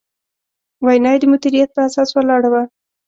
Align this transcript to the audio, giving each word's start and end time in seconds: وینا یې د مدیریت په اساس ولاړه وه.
وینا 0.85 1.09
یې 1.13 1.19
د 1.21 1.25
مدیریت 1.33 1.69
په 1.73 1.81
اساس 1.87 2.09
ولاړه 2.13 2.49
وه. 2.53 2.63